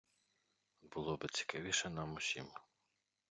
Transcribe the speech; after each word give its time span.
Було 0.81 1.17
би 1.17 1.27
цікавіше 1.31 1.89
нам 1.89 2.13
усім. 2.13 2.47